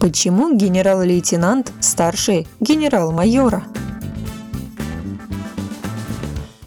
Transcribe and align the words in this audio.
Почему 0.00 0.56
генерал-лейтенант 0.56 1.74
старше 1.80 2.46
генерал-майора? 2.58 3.64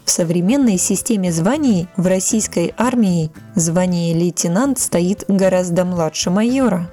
В 0.04 0.10
современной 0.10 0.78
системе 0.78 1.32
званий 1.32 1.88
в 1.96 2.06
российской 2.06 2.72
армии 2.78 3.32
звание 3.56 4.14
лейтенант 4.14 4.78
стоит 4.78 5.24
гораздо 5.26 5.84
младше 5.84 6.30
майора. 6.30 6.88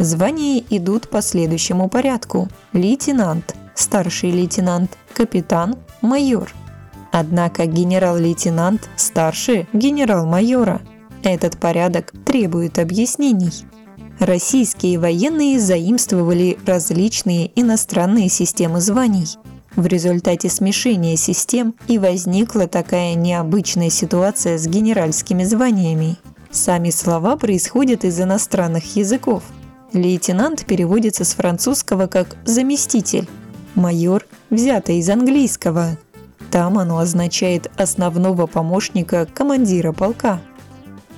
Звания 0.00 0.64
идут 0.70 1.08
по 1.08 1.22
следующему 1.22 1.88
порядку. 1.88 2.48
Лейтенант, 2.72 3.54
старший 3.76 4.32
лейтенант, 4.32 4.98
капитан, 5.14 5.76
майор. 6.02 6.52
Однако 7.12 7.66
генерал-лейтенант 7.66 8.90
старше 8.96 9.68
генерал-майора. 9.72 10.80
Этот 11.22 11.60
порядок 11.60 12.12
требует 12.26 12.80
объяснений 12.80 13.52
российские 14.20 14.98
военные 14.98 15.58
заимствовали 15.58 16.58
различные 16.64 17.50
иностранные 17.60 18.28
системы 18.28 18.80
званий. 18.80 19.26
В 19.76 19.86
результате 19.86 20.48
смешения 20.48 21.16
систем 21.16 21.74
и 21.88 21.98
возникла 21.98 22.66
такая 22.66 23.14
необычная 23.14 23.90
ситуация 23.90 24.58
с 24.58 24.66
генеральскими 24.66 25.44
званиями. 25.44 26.16
Сами 26.50 26.90
слова 26.90 27.36
происходят 27.36 28.04
из 28.04 28.20
иностранных 28.20 28.96
языков. 28.96 29.42
Лейтенант 29.92 30.66
переводится 30.66 31.24
с 31.24 31.34
французского 31.34 32.06
как 32.06 32.36
«заместитель», 32.44 33.28
майор 33.74 34.26
взято 34.50 34.92
из 34.92 35.08
английского. 35.08 35.96
Там 36.50 36.78
оно 36.78 36.98
означает 36.98 37.70
основного 37.76 38.46
помощника 38.46 39.26
командира 39.32 39.92
полка. 39.92 40.40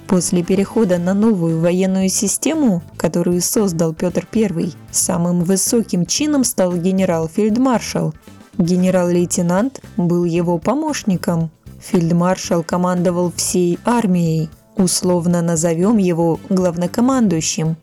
После 0.06 0.42
перехода 0.42 0.98
на 0.98 1.14
новую 1.14 1.60
военную 1.60 2.08
систему, 2.08 2.82
которую 2.96 3.40
создал 3.40 3.94
Петр 3.94 4.26
I, 4.34 4.72
самым 4.90 5.40
высоким 5.42 6.06
чином 6.06 6.44
стал 6.44 6.76
генерал-фельдмаршал. 6.76 8.14
Генерал-лейтенант 8.58 9.80
был 9.96 10.24
его 10.24 10.58
помощником. 10.58 11.50
Фельдмаршал 11.80 12.62
командовал 12.62 13.32
всей 13.34 13.78
армией, 13.84 14.50
условно 14.76 15.40
назовем 15.40 15.96
его 15.96 16.38
главнокомандующим. 16.48 17.76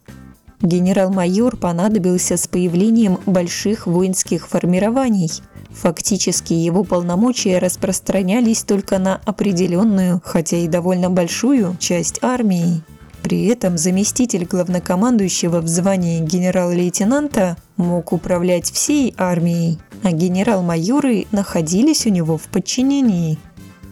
Генерал-майор 0.62 1.56
понадобился 1.56 2.38
с 2.38 2.48
появлением 2.48 3.18
больших 3.26 3.88
воинских 3.88 4.48
формирований– 4.48 5.32
Фактически 5.72 6.54
его 6.54 6.84
полномочия 6.84 7.58
распространялись 7.60 8.64
только 8.64 9.00
на 9.00 9.22
определенную, 9.26 10.22
хотя 10.24 10.58
и 10.58 10.68
довольно 10.68 11.10
большую, 11.10 11.76
часть 11.80 12.24
армии. 12.24 12.84
При 13.22 13.48
этом 13.48 13.78
заместитель 13.78 14.46
главнокомандующего 14.46 15.60
в 15.62 15.68
звании 15.68 16.22
генерал-лейтенанта 16.22 17.58
мог 17.78 18.14
управлять 18.14 18.72
всей 18.72 19.14
армией, 19.18 19.80
а 20.04 20.12
генерал-майоры 20.12 21.26
находились 21.32 22.06
у 22.06 22.10
него 22.10 22.38
в 22.38 22.44
подчинении. 22.44 23.40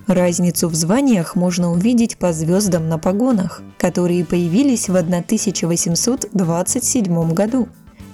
Разницу 0.07 0.69
в 0.69 0.75
званиях 0.75 1.35
можно 1.35 1.71
увидеть 1.71 2.17
по 2.17 2.31
звездам 2.31 2.87
на 2.87 2.97
погонах, 2.97 3.61
которые 3.77 4.23
появились 4.23 4.87
в 4.87 4.95
1827 4.95 7.33
году. 7.33 7.67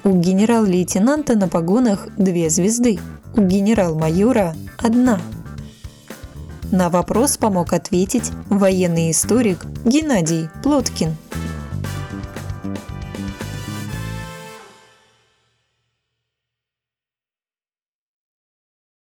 У 0.04 0.20
генерал-лейтенанта 0.20 1.38
на 1.38 1.48
погонах 1.48 2.08
две 2.18 2.50
звезды, 2.50 2.98
у 3.36 3.42
генерал-майора 3.42 4.56
одна. 4.78 5.20
На 6.72 6.90
вопрос 6.90 7.38
помог 7.38 7.74
ответить 7.74 8.32
военный 8.50 9.12
историк 9.12 9.66
Геннадий 9.86 10.50
Плоткин. 10.64 11.16